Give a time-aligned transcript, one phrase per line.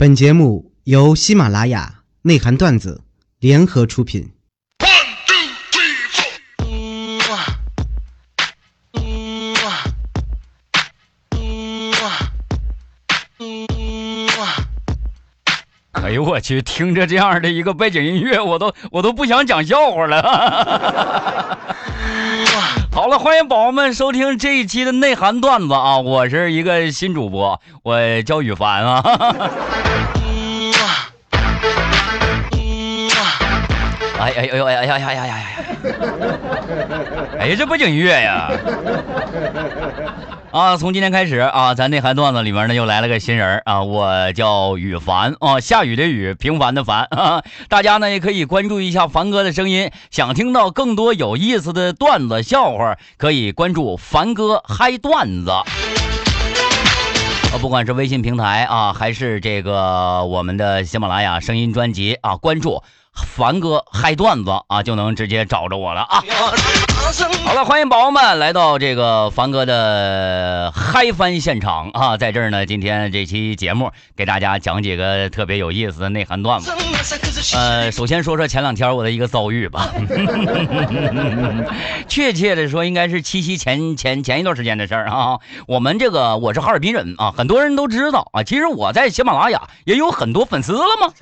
[0.00, 3.02] 本节目由喜马拉雅内涵段子
[3.40, 4.30] 联合出品。
[15.90, 16.62] 哎呦我去！
[16.62, 21.37] 听着这样的一个背景音乐，我都我都不想讲笑话了。
[23.08, 25.98] 好了，欢迎宝宝们收听这一期的内涵段子啊！
[25.98, 29.02] 我是一个新主播，我叫羽凡啊。
[34.20, 35.46] 哎哎呦哎呀呀呀呀呀呀！
[37.40, 38.50] 哎呀，这背景音乐呀！
[40.50, 47.42] 啊，从今天开始啊，咱内涵段子里面呢又来了个新人啊，我叫羽凡啊，下雨的雨，平凡的凡啊。
[47.68, 55.50] 大家呢也可以关注一下凡哥的声音，想听到更多有意思的段子笑话，可以关注凡哥嗨段子。
[55.50, 55.64] 啊，
[57.60, 62.82] 不管是微信平台啊，还是这个我们的喜马拉雅声音专辑啊，关注。
[63.26, 66.22] 凡哥嗨段子啊，就能直接找着我了啊！
[67.44, 72.16] 好了，欢迎宝宝们来到这个凡哥的嗨翻现场啊！
[72.16, 76.72] 在这儿呢，今天这期节目给大家讲几个特别有意思的内涵段子。
[77.54, 79.88] 呃，首先说说前两天我的一个遭遇吧，
[82.08, 85.38] 确切的说，应该是七夕前前前一段时间的事儿啊。
[85.66, 88.42] 我们这个我是哈尔滨人啊，很多人都知道啊。
[88.42, 91.12] 其实我在喜马拉雅也有很多粉丝了吗？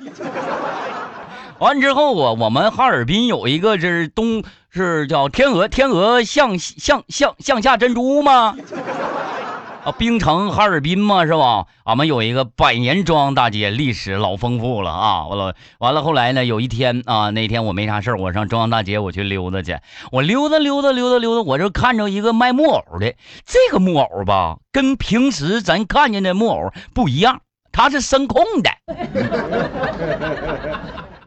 [1.59, 8.55] 完之后啊，我们哈尔滨有一个是东是叫天鹅，天鹅向向向向下珍珠吗？
[9.83, 11.65] 啊，冰城哈尔滨嘛是吧？
[11.83, 15.27] 俺们有一个百年中央大街，历史老丰富了啊！
[15.27, 19.77] 完了完了，后来呢，有一天啊，那天我没啥事我上中央大街我去溜达去，
[20.11, 27.41] 我溜达溜达溜达溜达，我就看着一个卖木偶的，这个木偶吧，跟平时咱看见的木偶不一样，
[27.71, 28.69] 它是声控的。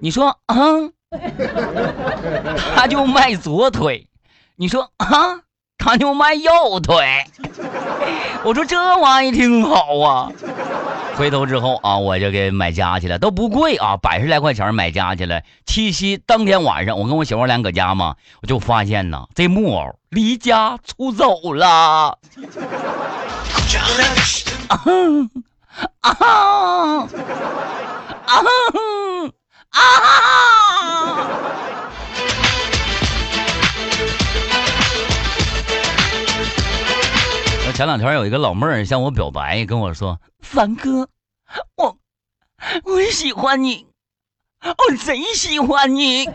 [0.03, 0.57] 你说啊，
[2.75, 4.07] 他就卖左腿；
[4.57, 5.07] 你说啊，
[5.77, 7.25] 他就卖右腿。
[8.43, 10.33] 我说这玩意挺好啊。
[11.17, 15.43] 回头之后啊，我就给买家去了，都不贵啊，百十来块钱买家去了。
[15.67, 22.19] 七夕当天晚上，我跟我媳妇俩搁家嘛，我就发现呐，这木偶离家出走了。
[24.69, 24.81] 啊
[26.01, 26.11] 啊
[28.27, 28.43] 啊！
[29.71, 31.27] 啊！
[37.67, 41.09] 我前两天有一个老妹儿向我表白，跟我说：“凡哥，
[41.77, 41.97] 我
[42.85, 43.87] 我喜欢你，
[44.63, 46.27] 我贼喜欢你。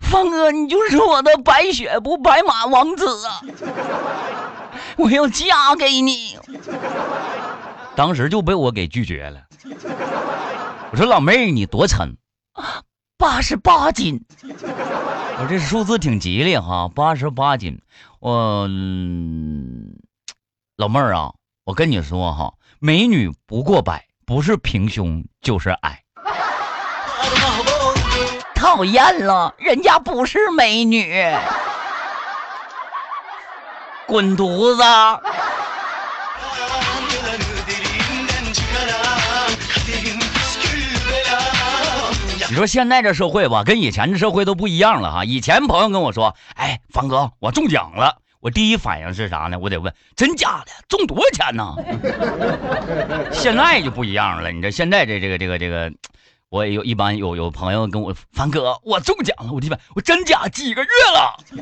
[0.00, 3.42] 凡哥，你就是我的白雪不白马王子啊！
[4.96, 6.38] 我要嫁给你。”
[7.94, 9.40] 当时就被我给拒绝了。
[10.92, 12.16] 我说老妹儿，你多沉？
[13.18, 14.24] 八十八斤。
[14.42, 17.80] 我这数字挺吉利哈，八十八斤。
[18.20, 18.68] 我
[20.76, 21.32] 老妹儿啊，
[21.64, 26.02] 我跟你说哈，美女不过百，不是平胸就是矮。
[28.54, 31.34] 讨厌了，人家不是美女。
[34.06, 34.82] 滚犊子！
[42.56, 45.26] 你说现在这社会吧，跟以前的社会都不一样了哈。
[45.26, 49.58] 以前朋友跟我说：“哎，方哥，我中奖了。”我第一反应是啥呢？
[49.58, 50.72] 我得问：真假的？
[50.88, 51.74] 中多少钱呢？
[53.30, 54.50] 现在就不一样了。
[54.50, 55.92] 你这现在这这个这个这个，
[56.48, 61.36] 我有一般有有朋友跟我：“方哥，我中奖了。”我一般我真假几个月了？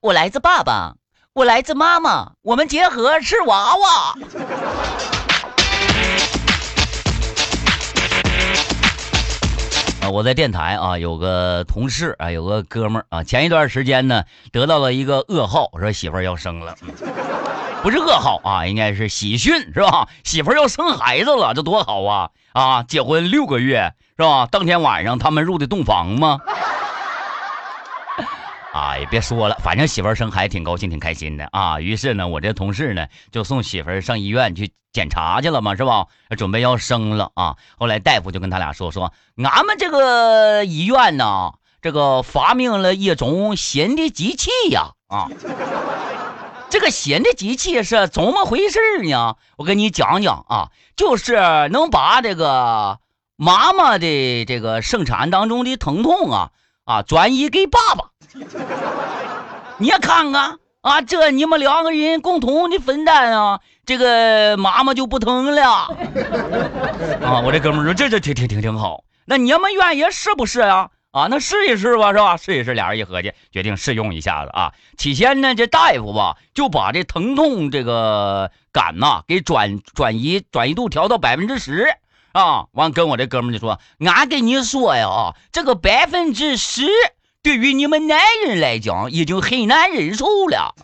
[0.00, 0.94] 我来自爸爸，
[1.34, 4.14] 我来自妈妈，我们结合是娃娃。
[10.02, 16.74] 啊，我在电台啊，有个同事啊，有个哥们儿啊，前一段时间呢，得到了一个噩耗，说媳妇儿要生了，
[17.82, 20.08] 不是噩耗啊，应该是喜讯是吧？
[20.24, 22.30] 媳妇儿要生孩子了，这多好啊！
[22.52, 24.46] 啊，结婚六个月是吧？
[24.50, 26.40] 当天晚上他们入的洞房吗？
[28.72, 31.80] 哎，别说了，反正媳妇生孩子挺高兴、挺开心的啊。
[31.80, 36.06] 于是呢，我这同事呢就送媳妇上医院去检查去了嘛，是吧？
[36.38, 37.56] 准备要生了啊。
[37.76, 39.12] 后来大夫就跟他俩说说，
[39.42, 45.28] 俺们这个医院呢，这个发明了一种新的机器呀啊。
[46.68, 49.34] 这个新的机器是怎么回事呢？
[49.56, 51.34] 我跟你讲讲啊，就是
[51.72, 53.00] 能把这个
[53.34, 56.50] 妈妈的这个生产当中的疼痛啊
[56.84, 58.09] 啊转移给爸爸。
[59.78, 65.62] 你也看看，啊，这你们两个人共同的分担啊，这个妈妈就不疼了。
[67.24, 70.90] 啊，我这哥们说这这挺挺挺挺好，那你们愿意试不试呀？
[71.12, 72.36] 啊，那试一试吧，是吧？
[72.36, 74.72] 试一试，俩人一合计，决定试用一下子啊。
[74.96, 81.96] 起先呢，这大夫吧就把这疼痛这个感呐给转转移转移度调到百分之十
[82.30, 82.66] 啊。
[82.70, 86.86] 完跟我这哥们就说：“俺跟你说呀啊，这个百分之十
[87.42, 90.74] 对于你们男人来讲已经很难忍受了。”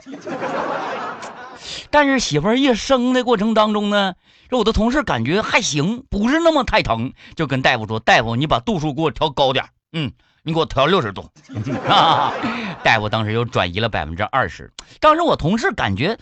[1.90, 4.14] 但是媳妇儿一生的过程当中呢，
[4.48, 10.12] 这我的同事感觉还行，不是那么太疼，就跟大夫说：“大夫，你把度数给我调高点。”嗯，
[10.42, 11.30] 你给我调六十度，
[12.82, 14.72] 大夫当时又转移了百分之二十。
[15.00, 16.18] 当时我同事感觉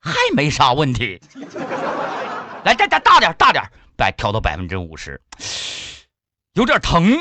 [0.00, 1.20] 还没啥问题，
[2.64, 3.64] 来再再大点大点，
[3.96, 5.20] 再调到百分之五十，
[6.54, 7.16] 有点疼，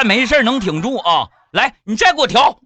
[0.00, 1.28] 但没事能挺住啊。
[1.50, 2.58] 来，你再给我调。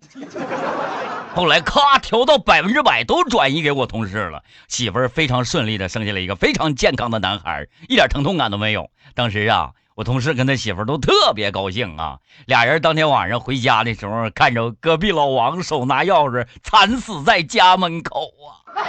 [1.35, 4.45] 后来咔调到百分之百，都转移给我同事了。
[4.69, 8.89] 媳妇儿非常顺利的生下了一个非常健康的男孩，一点疼痛感都没有。
[9.17, 9.71] 当时啊。
[9.97, 12.19] 我同事跟他媳妇都特别高兴啊！
[12.47, 18.59] 俩人当天晚上回家的时候，看着隔壁老王手拿钥匙惨死在家门口啊！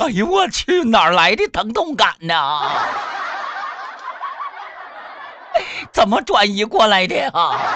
[0.00, 2.34] 哎呦我去，哪来的疼痛感呢？
[5.92, 7.58] 怎么转移过来的啊？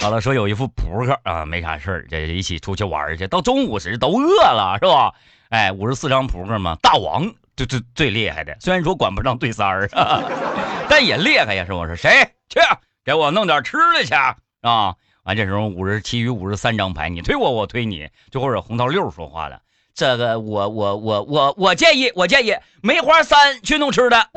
[0.00, 3.26] 好了，说有一副扑克啊，没啥事儿，这一起出去玩去。
[3.26, 5.12] 到中午时都饿了，是吧？
[5.48, 8.56] 哎，五十四张扑克嘛，大王就最最厉害的。
[8.60, 9.88] 虽然说管不上对三儿，
[10.88, 11.96] 但也厉害呀，是不是？
[11.96, 12.60] 谁去
[13.04, 14.14] 给我弄点吃的去
[14.62, 14.94] 啊？
[15.24, 19.60] 完这时候五十其余五十三张牌，你推我，我推你，最后是红桃六说话了。
[19.96, 24.28] 这个我我我我我建议，我建议梅花三去弄吃的。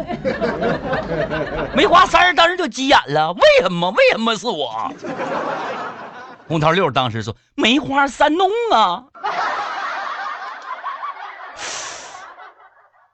[1.76, 3.92] 梅花三当时就急眼了，为什么？
[3.92, 4.90] 为什么是我？
[6.48, 9.04] 红桃六当时说梅花三弄啊，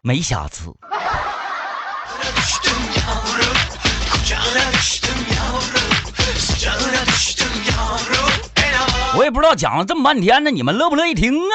[0.01, 0.71] 没瑕疵。
[9.17, 11.53] 我也不知道讲了这么半天呢，你们乐不乐意听啊？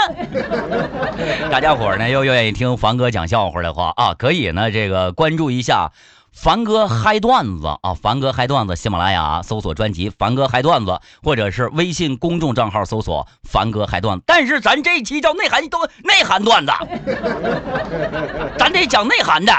[1.50, 5.92] 大家伙呢又愿意听凡哥讲笑话的话啊，可以呢这个关注一下
[6.32, 14.24] 凡哥嗨段子啊，凡哥嗨段子，喜马拉雅搜索专辑凡哥嗨段子，或者是微信公众账号搜索凡哥嗨段子。
[14.26, 16.72] 但是咱这一期叫内涵段内涵段子，
[18.56, 19.52] 咱得讲内涵的，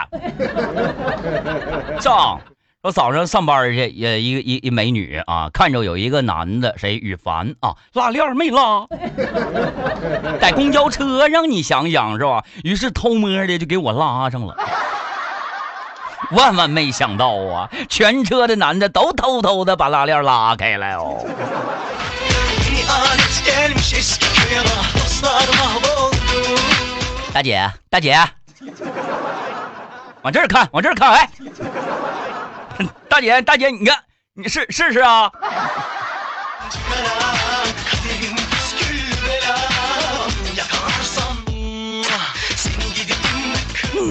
[1.99, 2.39] 上。
[2.83, 8.87] 说早上上班去，也一个一一美女啊，看着有一个男的，谁羽凡啊，拉链没拉，
[10.41, 12.43] 在公交车上，你想想是吧？
[12.63, 14.57] 于是偷摸的就给我拉上了。
[16.31, 21.23] 万万没想到啊，全车的男的都偷偷的把拉链拉开了哦。
[27.31, 28.17] 大姐，大姐，
[30.23, 31.29] 往这儿看，往这儿看，哎。
[33.09, 33.97] 大姐，大姐，你看，
[34.33, 35.31] 你试试试啊！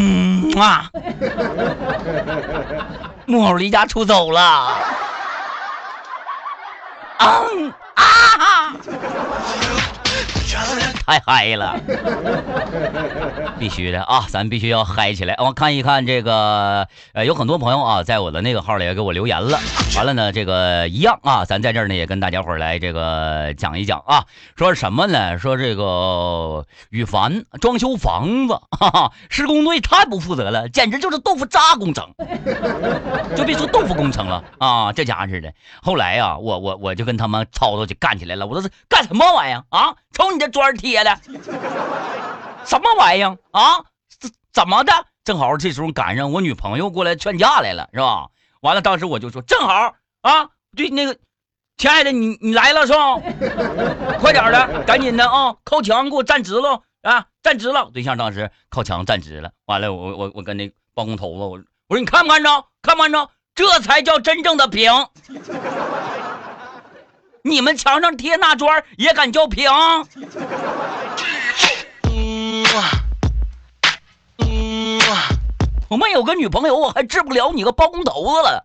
[0.02, 0.90] 嗯啊，
[3.26, 4.40] 木偶离家出走了。
[4.40, 4.78] 啊
[7.94, 8.72] 啊！
[11.10, 11.76] 太嗨了，
[13.58, 14.26] 必须的啊！
[14.28, 15.34] 咱必须要嗨起来。
[15.38, 19.58] 我看一看这个，呃，有很多朋友啊，在我的那个号里也给我留言了。
[19.96, 24.24] 完了呢，这个一样啊，咱在这儿呢也跟大家伙来这个讲一讲啊。
[24.54, 25.36] 说什么呢？
[25.36, 32.08] 说这个羽凡装修房子，哈哈，施工队太不负责了，简直就是豆腐渣工程，
[33.34, 35.52] 就别说豆腐工程了啊，这家似的。
[35.82, 38.46] 后来呀，我我我就跟他们吵吵起干起来了。
[38.46, 39.96] 我说是干什么玩意儿啊？
[40.12, 41.20] 瞅你这砖贴的，
[42.64, 43.78] 什么玩意儿啊？
[44.18, 44.92] 怎怎么的？
[45.24, 48.28] 正好这时候赶上我女朋友过来劝架来了，是吧？
[48.62, 51.16] 完了，当时我就说，正好啊，对那个，
[51.76, 53.20] 亲爱的，你你来了是吧？
[54.18, 55.56] 快点的，赶紧的啊！
[55.64, 57.26] 靠墙给我站直了啊！
[57.42, 57.90] 站直了！
[57.94, 59.50] 对象当时靠墙站直了。
[59.66, 61.50] 完了，我我我跟那包工头子，我
[61.88, 62.64] 我说你看不看着？
[62.82, 63.30] 看不看着？
[63.54, 64.92] 这才叫真正的平。
[67.42, 69.70] 你们墙上贴那砖也敢叫平？
[75.88, 78.64] 我没有个女朋友，我还治不了你个包工头子了。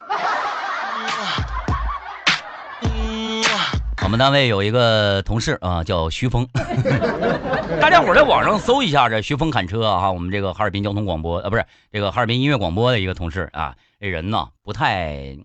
[4.03, 6.47] 我们单位有一个同事啊，叫徐峰。
[7.81, 13.73] 大家伙在网上搜一下这徐峰砍车啊，我们这个哈尔滨交通广播啊，不是这个哈尔滨音乐广播的一个同事啊。
[13.99, 15.35] 这人呢不太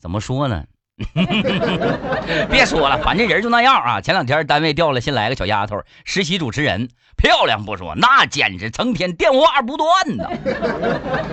[0.00, 0.62] 怎么说呢？
[2.50, 4.00] 别说了，反正人就那样啊。
[4.00, 10.30] 前两天单位调了新来个小丫头，实习主持人，漂亮不说，那简直成天电话不断呢。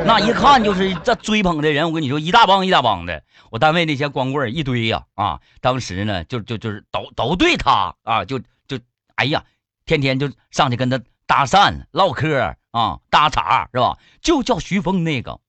[0.06, 3.22] 那一看就是这追捧的人，我跟你说，一大帮一大帮的。
[3.51, 5.39] 我单位那些光棍一堆呀啊！
[5.60, 8.80] 当时呢，就就就是都都对他啊，就就
[9.15, 9.44] 哎呀，
[9.86, 13.98] 天天就上去跟他搭讪唠嗑啊，搭茬是吧？
[14.22, 15.39] 就叫徐峰那个，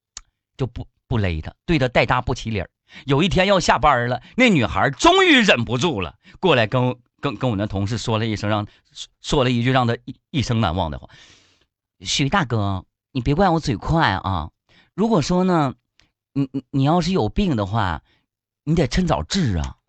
[0.56, 2.68] 就不不勒他，对他带搭不起脸
[3.04, 8.66] 有一天要下班了，那女孩终于忍不住了，过来跟跟跟我那同事说了一声，让
[9.20, 11.08] 说了一句让他一一生难忘的话
[12.04, 14.50] ：“徐大哥，你别怪我嘴快啊。
[14.94, 15.74] 如果说呢，
[16.32, 18.02] 你你你要是有病的话，
[18.64, 19.76] 你得趁早治啊。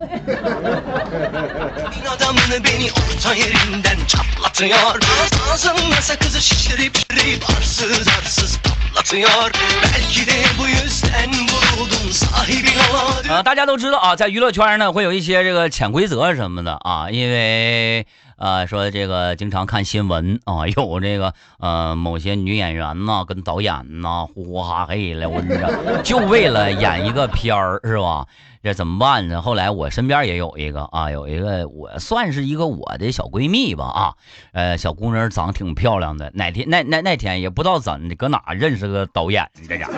[13.28, 18.06] 啊，大家都知道啊，在娱乐圈呢，会有一些这个潜规则什么的啊，因为
[18.36, 28.26] 呃，说这个经常看新闻啊， 有这个呃某些女演员呐，跟导演呐呼呼哈嘿了，我跟你说，就为了演一个片儿是吧？
[28.62, 29.42] 这怎么办呢？
[29.42, 34.14] 后来我身边也有一个啊，有一个我算是一个我的小闺蜜吧啊，
[34.52, 36.30] 呃，小姑娘长得挺漂亮的。
[36.34, 39.92] 哪天那那那天也不知道怎的，搁哪认识个导演，这家伙。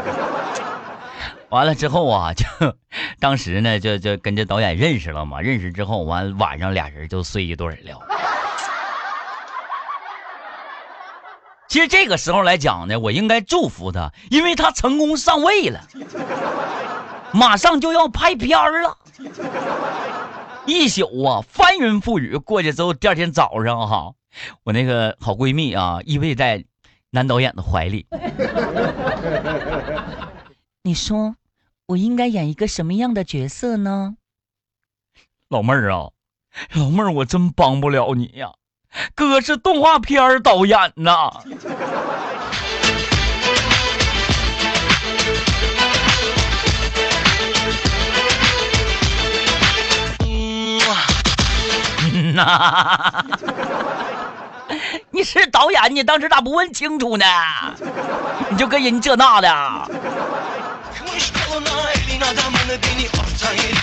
[1.49, 2.45] 完了之后啊，就
[3.21, 5.41] 当时呢，就就跟这导演认识了嘛。
[5.41, 8.01] 认识之后，完晚上俩人就睡一对了。
[11.69, 15.81] 其实这个时候来讲呢，我应该祝福他，因为他成功上位了。
[17.33, 18.97] 马上就要拍片儿了，
[20.65, 24.13] 一宿啊翻云覆雨过去之后，第二天早上哈，
[24.65, 26.65] 我那个好闺蜜啊依偎在
[27.11, 28.07] 男导演的怀里。
[30.87, 31.35] 你说
[31.87, 34.15] 我应该演一个什么样的角色呢？
[35.49, 36.11] 老妹儿啊，
[36.75, 38.53] 老妹儿我真帮不了你呀，
[39.17, 41.43] 哥是动画片导演呐。
[52.13, 53.25] 嗯呐，
[55.11, 57.27] 你是导演，你当时咋不问清楚呢？
[58.49, 59.91] 你就跟人这那的。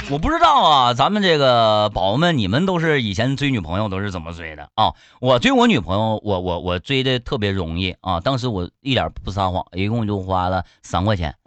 [0.10, 4.94] 我不知道啊，咱们这个宝宝们，你们都是以前追女朋友都是怎么追的啊？
[5.20, 8.20] 我追我女朋友，我我我追的特别容易啊！
[8.20, 11.34] 当时我一点不撒谎，一共就花了三块钱，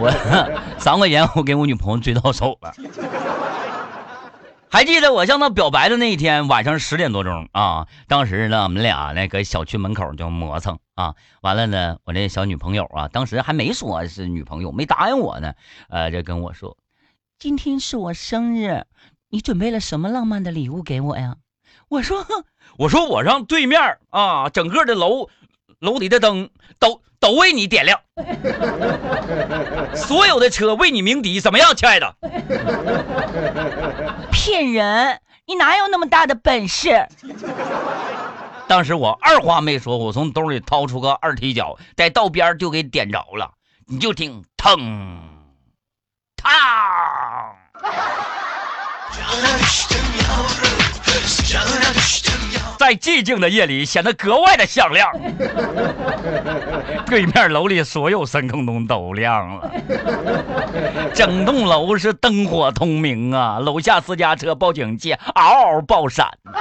[0.00, 0.10] 我
[0.78, 2.72] 三块钱我给我女朋友追到手了。
[4.70, 15.54] 还记得我向她表白的那一天晚上十点多钟啊，当时呢我们俩呢搁小区门口就磨蹭啊，完了呢我那小女朋友啊，当时还没说是女朋友，没答应我呢，
[15.88, 16.76] 呃，就跟我说，
[17.38, 18.84] 今天是我生日，
[19.30, 21.36] 你准备了什么浪漫的礼物给我呀？
[21.88, 22.26] 我说，
[22.76, 25.30] 我说我让对面啊整个的楼
[25.78, 28.00] 楼里的灯都都为你点亮，
[29.96, 32.14] 所有的车为你鸣笛，怎么样，亲爱的？
[34.48, 35.20] 骗人！
[35.44, 37.06] 你哪有那么大的本事？
[38.66, 43.52] 当时我二话没说，我从兜里掏出个二踢脚，在道边就给点着了。
[43.86, 45.20] 你就听腾，
[46.36, 46.52] 烫。
[52.78, 55.10] 在寂静的夜里显得格外的响亮。
[57.06, 59.70] 对面楼里所有声控灯都亮了，
[61.12, 63.58] 整栋楼是灯火通明啊！
[63.58, 66.28] 楼下私家车报警器嗷嗷爆闪。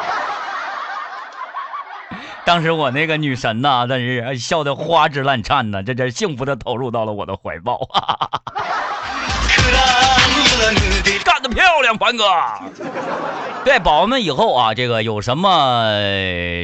[2.46, 7.80] 当时我那个女神呐，真是笑得花枝乱颤呐，这这幸福的投入到了我的怀抱。
[11.24, 12.24] 干得漂亮，凡哥！
[13.64, 15.90] 对宝宝们以后啊，这个有什么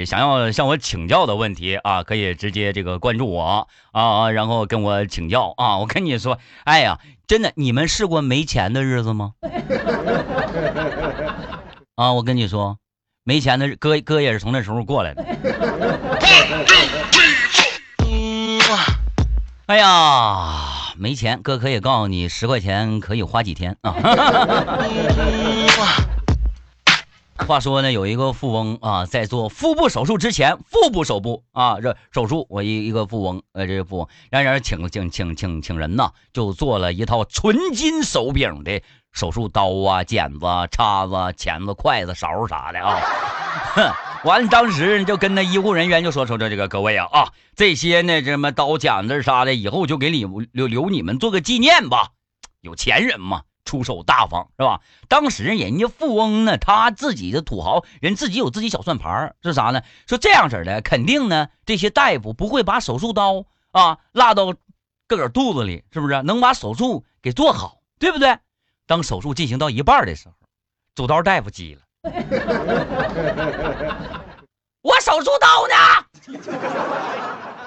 [0.06, 5.78] 想要向我请教的问题啊，可以直接这个关注我啊，然后跟我请教啊。
[5.78, 6.98] 我跟你说，哎呀，
[7.28, 9.34] 真的，你们试过没钱的日子吗？
[11.96, 12.78] 啊，我跟你说，
[13.24, 15.26] 没钱的哥哥也是从那时候过来的。
[19.68, 20.83] 哎呀。
[20.98, 23.94] 没钱，哥可以告诉你，十块钱可以花几天啊！
[27.48, 38.82] 话说呢，有一个富翁啊，在做腹部手术之前，腹部手部啊，这手术，我一一个富翁，呃，这个富翁让人请请请请请人呐，就做了一套纯金手柄的
[39.12, 43.00] 手术刀啊、剪子、叉子、钳子、筷子、勺啥的啊。
[43.76, 43.92] 哼
[44.24, 52.10] 完了，当时就跟那医护人员就说说这这个各位啊啊，这些呢什么刀剪子啥的，以后就给你留留你们做个纪念吧。
[52.62, 54.80] 有钱人嘛，出手大方是吧？
[55.10, 59.82] 当时人家富翁呢，他自己的土豪人自己有自己小算盘，是啥呢？
[60.08, 64.46] 说这样式的，肯定呢这些大夫不会把手术刀啊落到
[65.08, 66.24] 个个肚子里，是不是？
[66.24, 68.38] 能把手术给做好，对不对？
[68.88, 70.36] 当手术进行到一半的时候，
[70.96, 71.82] 主刀大夫急了。
[74.84, 75.76] 我手术刀呢？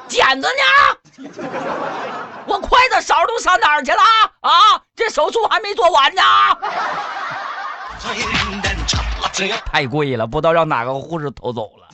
[0.06, 0.62] 剪子呢？
[2.46, 4.02] 我筷子勺都上哪儿去了？
[4.40, 4.50] 啊，
[4.94, 6.22] 这手术还没做完呢。
[9.72, 11.88] 太贵了，不知道让哪个护士偷走了。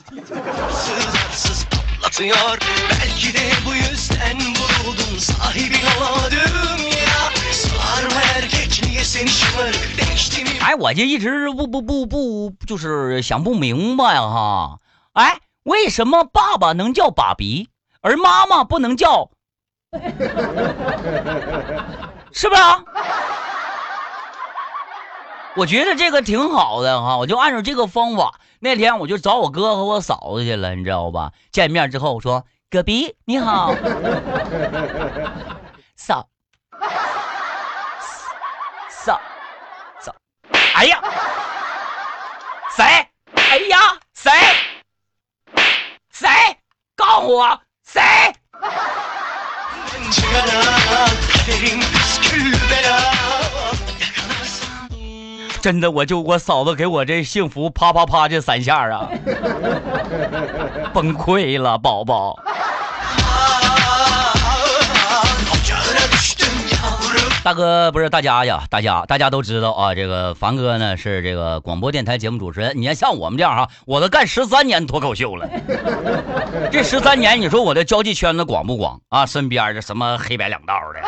[10.59, 14.79] 哎，我就一直不不不不，就是想不明白哈。
[15.13, 17.69] 哎，为什么爸爸能叫爸比，
[18.01, 19.29] 而妈妈不能叫？
[22.31, 22.61] 是不是？
[25.55, 28.39] 我觉得这个挺好的哈，我就按照这个方法。
[28.59, 31.31] 那天我就找我哥和我嫂子去了，你知道吧？
[31.51, 33.75] 见面之后我说：“隔壁你好，
[35.95, 36.27] 嫂。”
[38.89, 39.19] 嫂，
[39.99, 40.15] 嫂，
[40.73, 40.99] 哎呀，
[42.75, 42.83] 谁？
[43.35, 43.77] 哎呀，
[44.15, 44.31] 谁？
[47.05, 48.01] 告诉我谁？
[55.61, 59.09] 真的，我就我嫂子给我这幸福啪啪啪这三下啊，
[60.93, 62.39] 崩溃了，宝宝。
[67.43, 72.71] 大哥不是大家呀，大家大家都知道啊，这个凡哥呢是这个广播电台节目主持人。
[72.79, 75.45] 你看像我们这样哈，我都干十三年脱口秀了。
[76.71, 79.25] 这十三年，你说我的交际圈子广不广啊？
[79.25, 81.01] 身边的什么黑白两道的，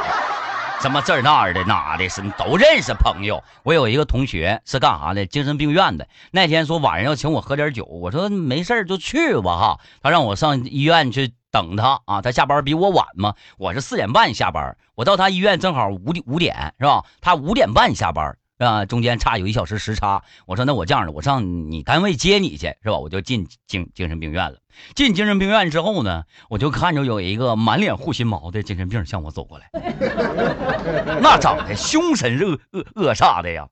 [0.82, 3.42] 什么这儿那儿的哪的，是都认识朋友。
[3.64, 5.26] 我有一个同学是干啥的？
[5.26, 6.06] 精神病院的。
[6.32, 9.80] 那天说晚上要请我喝点酒，我说没事就去吧哈。
[10.04, 11.32] 他让我上医院去。
[11.56, 17.06] 等他啊，他下班比我晚嘛，我是四点半下班，我到他医院正好五点五点是吧？
[17.22, 20.22] 他五点半下班啊，中间差有一小时时差。
[20.48, 22.98] 我说那我这样的，我上你单位接你去是吧？
[22.98, 24.60] 我就进精精神病院了。
[24.96, 29.70] 进精神病院之后呢，我就看着有一个满脸护心毛的精神病向我走过来，
[31.24, 33.70] 那长得凶神恶恶恶煞的呀，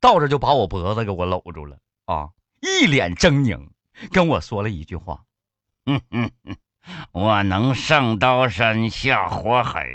[0.00, 2.28] 到这就把我脖子给我搂住了啊，
[2.60, 3.66] 一脸狰狞，
[4.12, 5.22] 跟我说了一句话，
[5.86, 6.56] 嗯嗯嗯。
[7.12, 9.86] 我能上刀山下火海，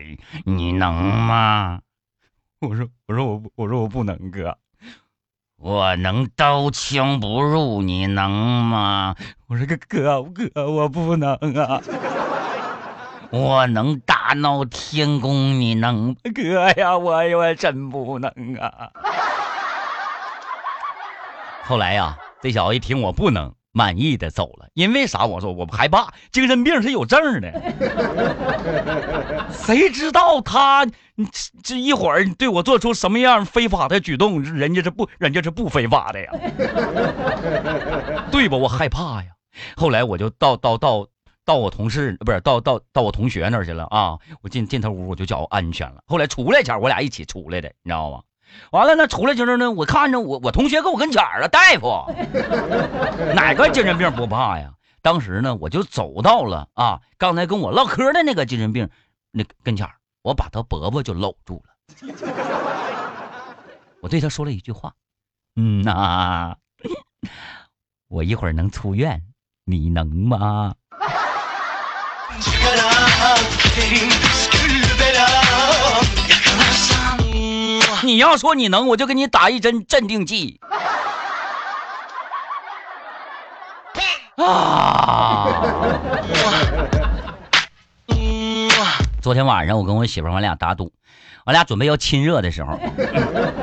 [0.45, 1.81] 你能吗？
[2.59, 4.57] 我说，我说我不，我说我不能，哥。
[5.57, 9.15] 我能刀枪不入，你能吗？
[9.47, 11.79] 我说个哥哥，我不能啊。
[13.29, 16.15] 我能大闹天宫，你能？
[16.35, 18.89] 哥呀，我我真不能啊。
[21.63, 23.53] 后来呀，这小子一听我不能。
[23.71, 25.25] 满意的走了，因为啥？
[25.25, 27.51] 我说我不害怕，精神病是有证的。
[29.51, 30.85] 谁知道他
[31.63, 34.41] 这一会儿对我做出什么样非法的举动？
[34.43, 36.31] 人家是不，人家是不非法的呀，
[38.31, 38.57] 对吧？
[38.57, 39.29] 我害怕呀。
[39.75, 41.07] 后来我就到到到
[41.45, 44.17] 到我同事不是到到到我同学那儿去了啊。
[44.41, 46.01] 我进进他屋，我就觉安全了。
[46.07, 48.21] 后来出来前，我俩一起出来的，你知道吗？
[48.71, 52.05] 完了，那出来就是呢，我看着我我同学搁我跟前儿了，大夫，
[53.35, 54.71] 哪个精神病不怕呀？
[55.01, 58.89] 当时呢，我就走到了啊，刚才跟我唠嗑的那个精神病
[59.31, 61.71] 那跟前儿，我把他脖子就搂住了，
[64.01, 64.93] 我对他说了一句话，
[65.55, 66.55] 嗯呐，
[68.07, 69.21] 我一会儿能出院，
[69.65, 70.75] 你能吗？
[78.05, 80.59] 你要说你能，我就给你打一针镇定剂。
[84.37, 85.61] 啊！
[89.21, 90.91] 昨天晚上我跟我媳妇儿我俩打赌，
[91.45, 92.79] 我俩准备要亲热的时候，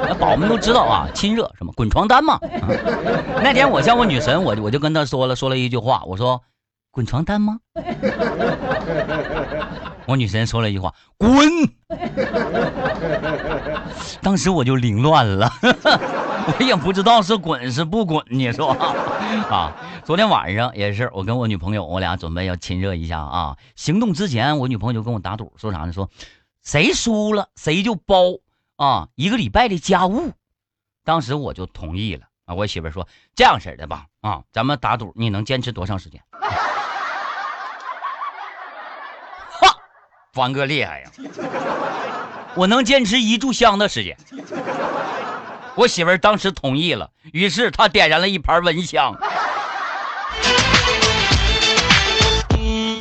[0.06, 2.38] 那宝们都知道啊，亲热什么滚床单嘛。
[3.42, 6.40] 那天我向我女神，我我就跟她说了说了一句话，我说
[6.92, 7.58] 滚床单吗？
[10.06, 11.28] 我女神说了一句话：“滚！”
[14.20, 18.70] 当时我就凌乱了， 我也不知道是滚是不滚，你说
[19.50, 19.72] 啊？
[20.04, 23.56] 昨天晚上也是，我跟我女朋友，我俩准备要亲热一下啊。
[23.76, 25.92] 行动之前，我女朋友就跟我打赌，说啥呢？
[25.92, 26.08] 说
[26.62, 28.38] 谁输了谁就包
[28.76, 30.32] 啊一个礼拜的家务。
[31.04, 36.22] 当时我就同意了，啊，我媳妇说这样式的吧，啊，咱们打赌你能坚持多长时间？
[39.50, 39.76] 哈，
[40.32, 41.10] 凡哥厉害呀，
[42.54, 44.16] 我能坚持一炷香的时间。
[45.74, 49.14] 我媳妇当时同意了，于是她点燃了一盘蚊香，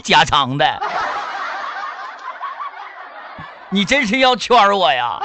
[0.03, 0.81] 加长的。
[3.69, 5.19] 你真是要圈我呀！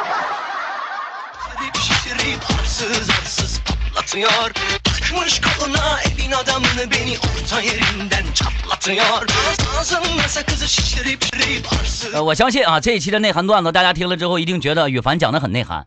[12.12, 15.84] 呃，我相信啊，这一期的内涵段子，大家听了之后一定觉得羽凡讲的很内涵，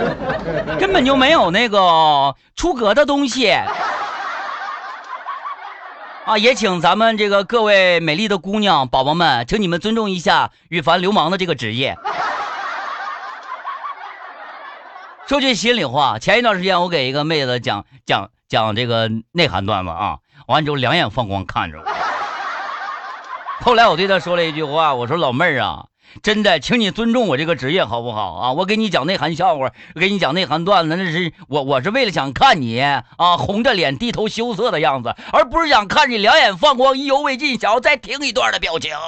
[0.78, 3.66] 根本就没有那个出格的东西啊！
[6.38, 11.96] 也请咱们这个各位美丽的姑娘宝宝们，请你们尊重一下羽凡流氓的这个职业。
[15.26, 18.30] 说句心里话，前一段时间我给一个妹子讲讲。
[18.50, 21.84] 讲这个内涵段子啊，完了之后两眼放光看着我。
[23.64, 25.86] 后来我对他说了一句话，我说老妹儿啊，
[26.20, 28.52] 真的，请你尊重我这个职业好不好啊？
[28.52, 33.04] 我给你讲内涵笑话，给你讲内涵段子，那是我我是为了想看你啊
[33.38, 38.96] 红着脸低头羞涩的样子，而不是想看你两眼放光意犹未尽想要再听一段的表情。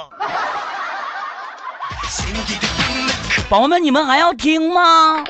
[3.49, 5.21] 宝宝们，你们还要听吗？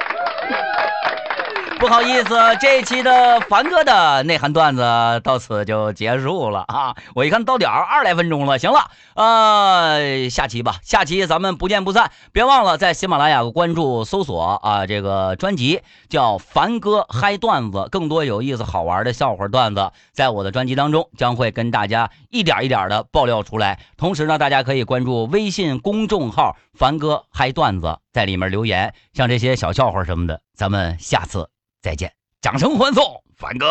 [1.84, 4.82] 不好意思，这一期的凡哥的内涵段子
[5.22, 6.96] 到此就结束了啊！
[7.14, 12.10] 我一看到点儿二来分钟了，行了，呃，下期吧，下期咱们不见不散。
[12.32, 23.78] 别忘了在喜马拉雅关注、搜索啊，这个专辑叫《凡哥嗨段子》，更多有意思、好玩的笑话段子，在我的专辑当中将会跟大家一点一点的爆料出来。
[23.98, 31.50] 同时呢，大家可以关注微信公众号“凡哥嗨段子”，在里面留言，像这些小笑话什么的，咱们下次。
[31.84, 32.10] 再见，
[32.42, 33.68] 掌声欢送凡哥。